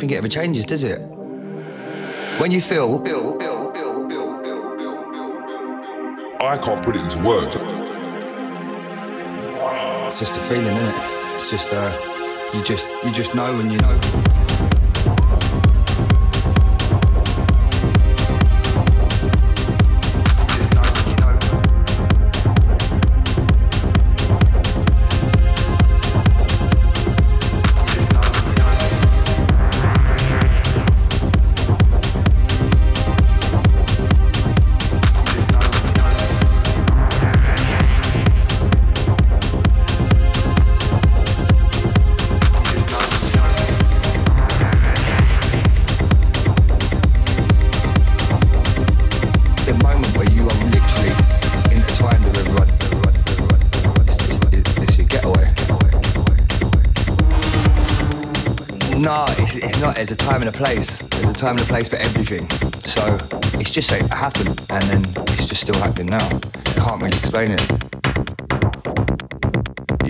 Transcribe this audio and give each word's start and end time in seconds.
think 0.00 0.12
it 0.12 0.16
ever 0.16 0.28
changes, 0.28 0.64
does 0.64 0.82
it? 0.82 0.98
When 2.38 2.50
you 2.50 2.62
feel, 2.62 3.02
I 6.40 6.56
can't 6.56 6.82
put 6.82 6.96
it 6.96 7.02
into 7.02 7.22
words. 7.22 7.54
It's 10.08 10.18
just 10.18 10.38
a 10.38 10.40
feeling, 10.40 10.74
isn't 10.74 10.88
it? 10.88 10.94
It's 11.34 11.50
just 11.50 11.68
uh, 11.70 12.50
you 12.54 12.64
just 12.64 12.86
you 13.04 13.12
just 13.12 13.34
know 13.34 13.54
when 13.54 13.70
you 13.70 13.78
know. 13.78 14.39
There's 60.10 60.22
a 60.22 60.28
time 60.28 60.42
and 60.42 60.48
a 60.48 60.52
place. 60.52 60.98
There's 60.98 61.30
a 61.30 61.32
time 61.32 61.52
and 61.52 61.60
a 61.60 61.66
place 61.66 61.88
for 61.88 61.94
everything. 61.94 62.50
So 62.80 63.16
it's 63.60 63.70
just 63.70 63.92
it 63.92 64.02
happened, 64.10 64.60
and 64.68 64.82
then 64.84 65.04
it's 65.28 65.48
just 65.48 65.62
still 65.62 65.80
happening 65.80 66.06
now. 66.06 66.26
I 66.26 66.80
can't 66.80 67.00
really 67.00 67.16
explain 67.16 67.52
it. 67.52 67.60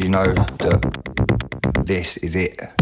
You 0.03 0.09
know 0.09 0.25
that 0.25 1.83
this 1.85 2.17
is 2.17 2.35
it. 2.35 2.80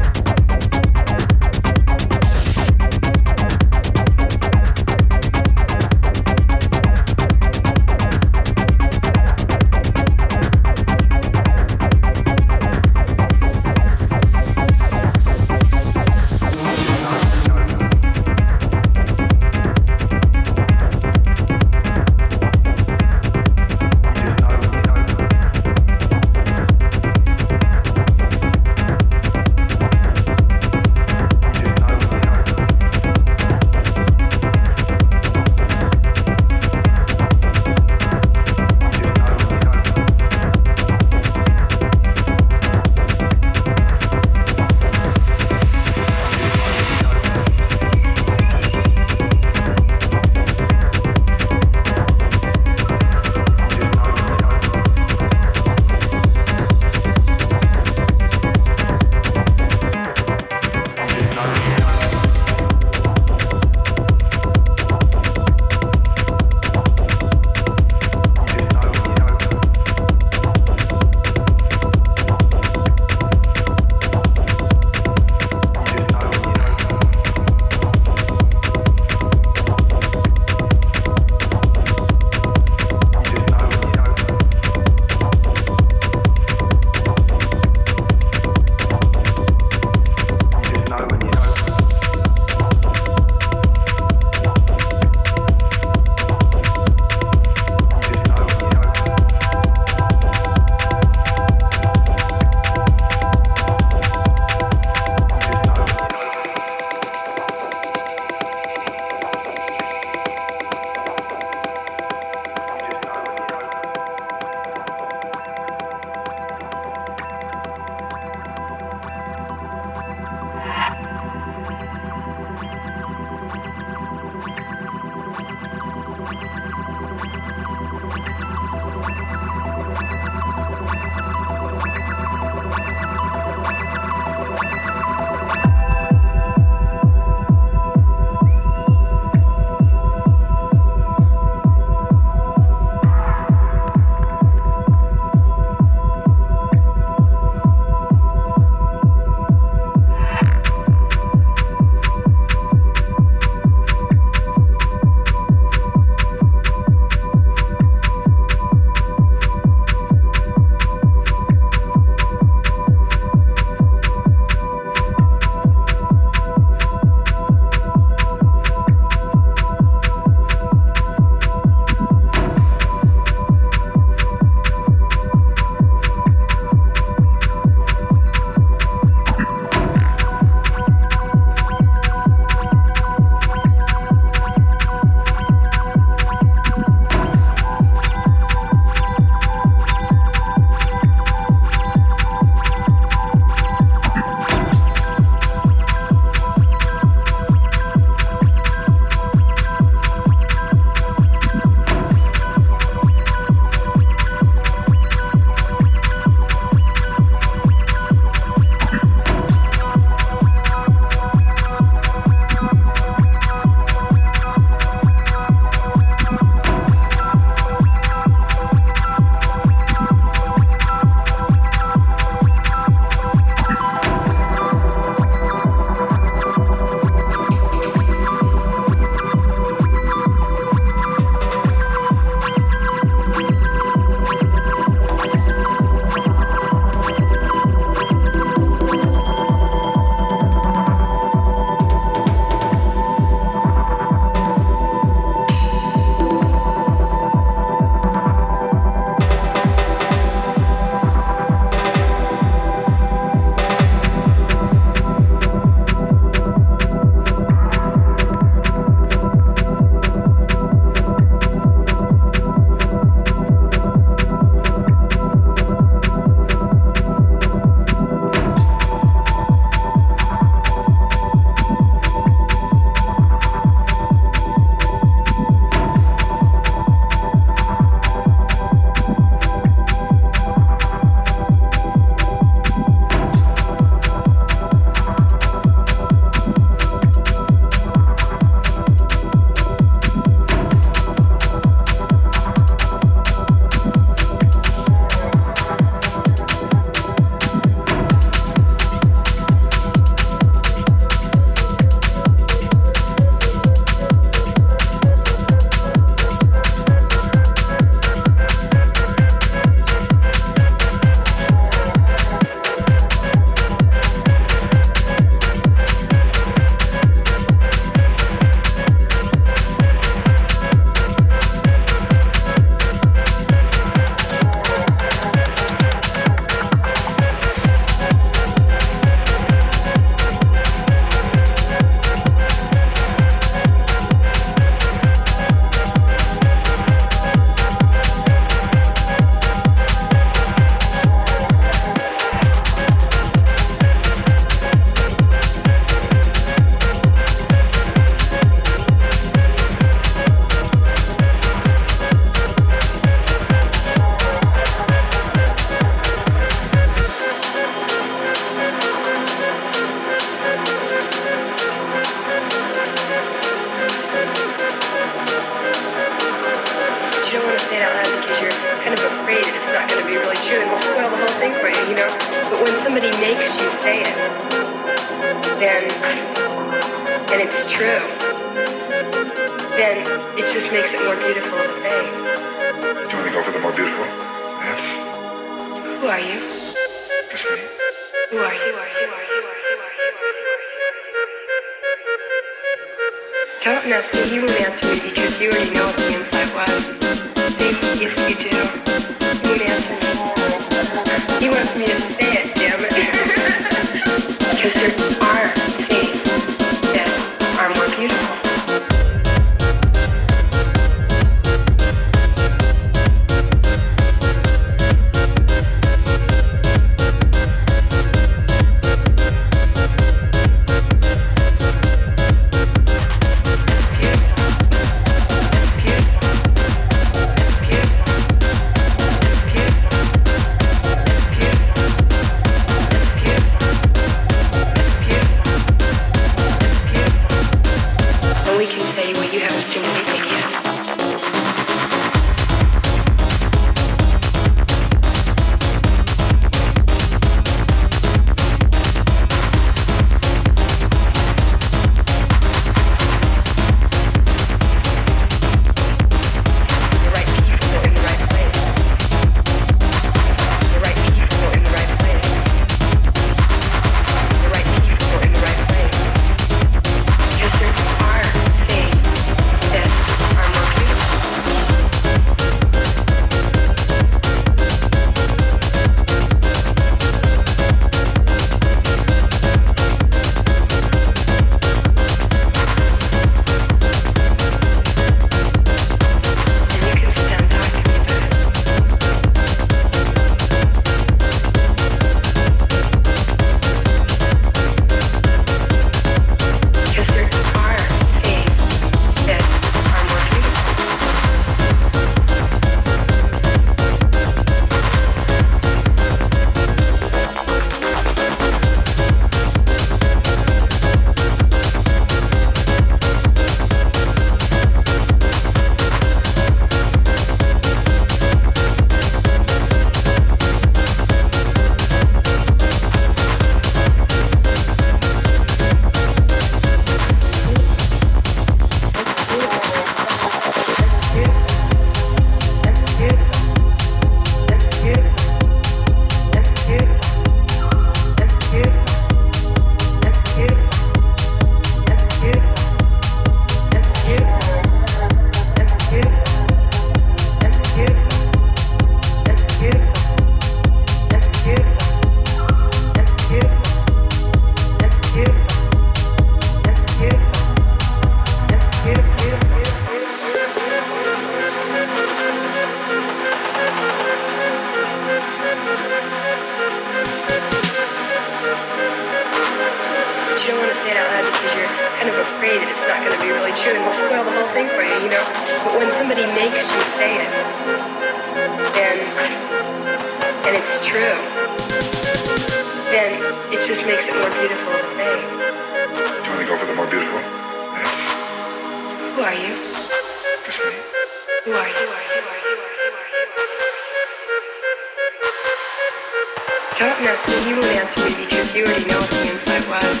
don't 596.80 597.04
know 597.04 597.12
if 597.12 597.46
you 597.46 597.56
will 597.56 597.64
answer 597.76 598.08
me 598.08 598.24
because 598.24 598.54
you 598.54 598.64
already 598.64 598.86
know 598.86 598.96
what 598.96 599.10
the 599.10 599.28
was. 599.68 600.00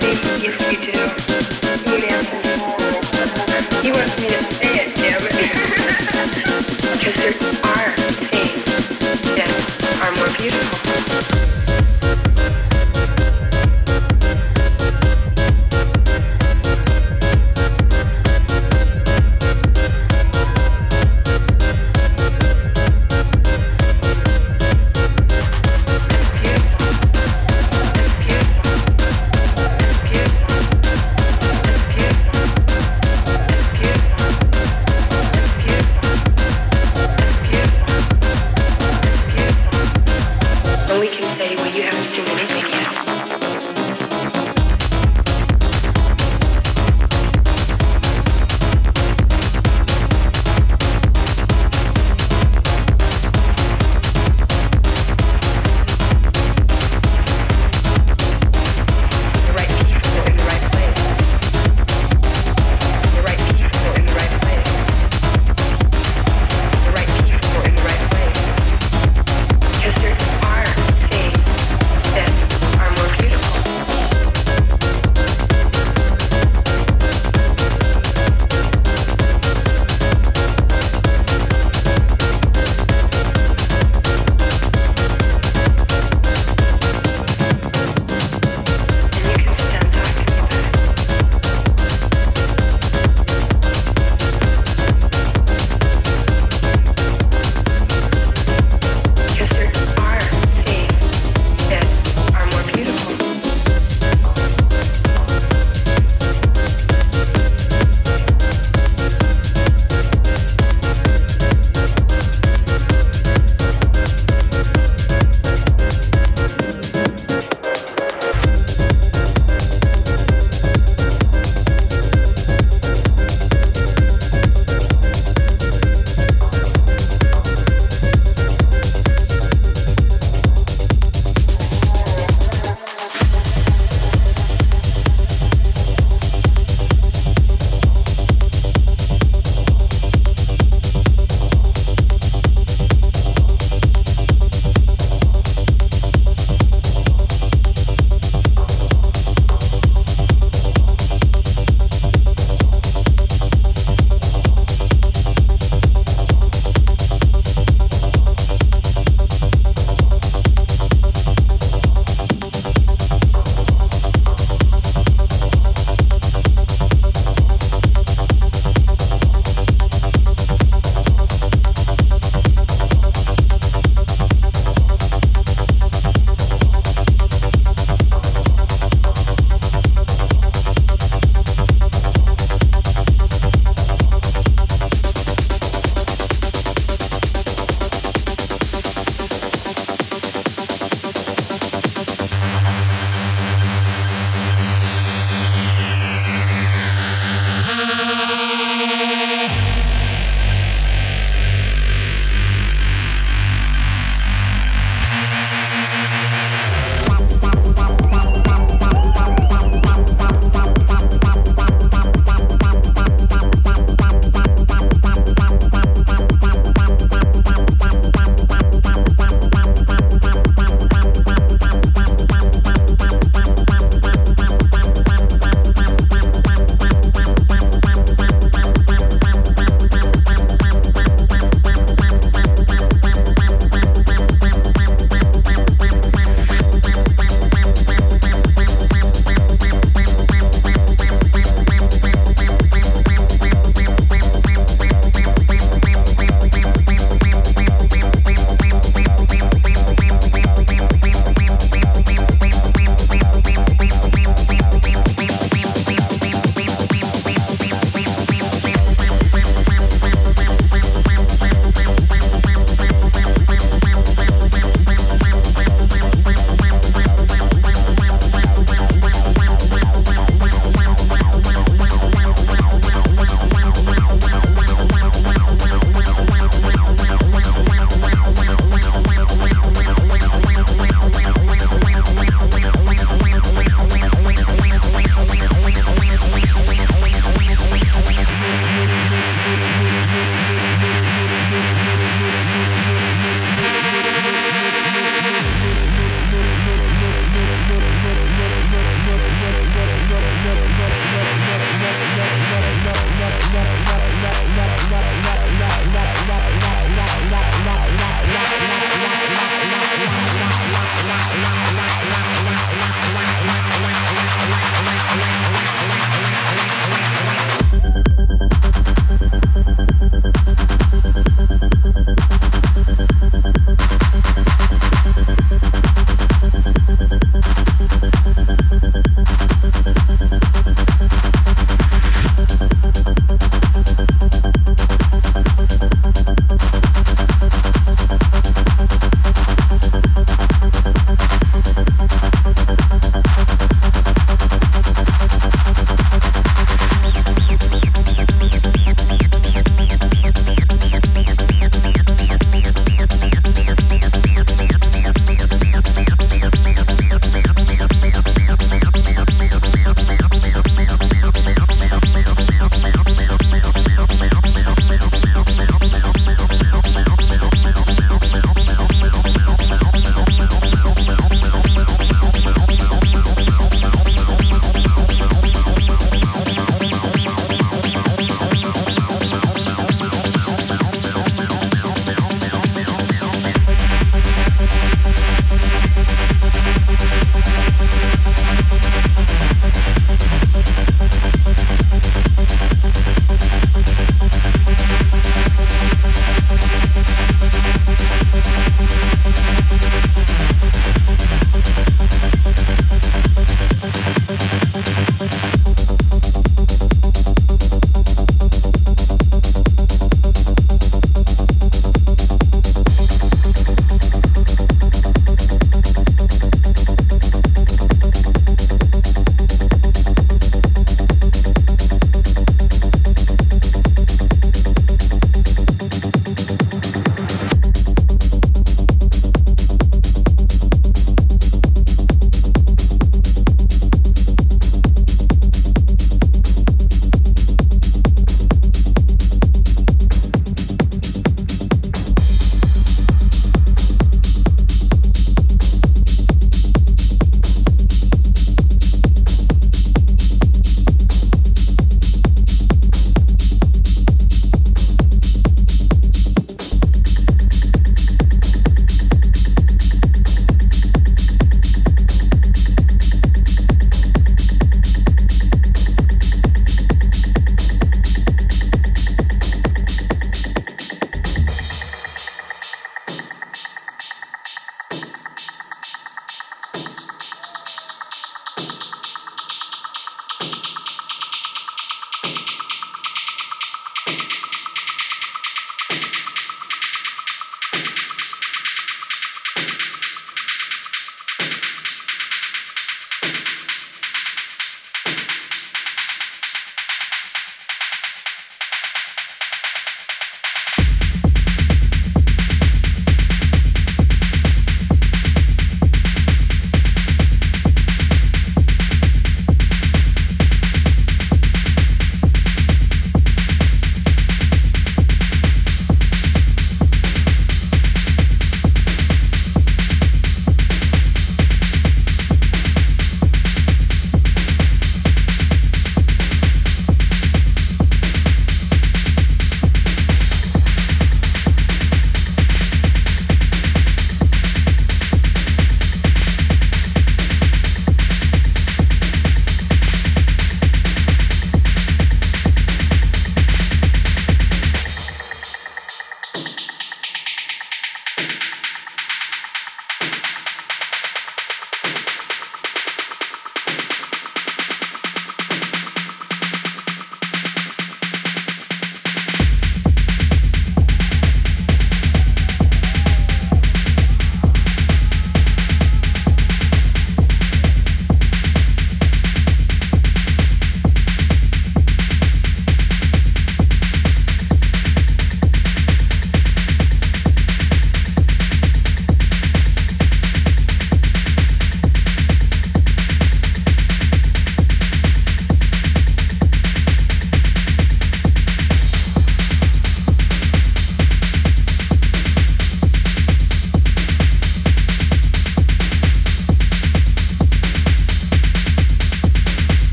You 0.00 0.48
do, 0.80 0.96
you 1.84 2.00
answer 2.08 2.32
me. 2.32 2.48
Me 2.48 3.92
to 3.92 3.92
are 10.00 10.12
more 10.16 10.32
beautiful. 10.38 11.37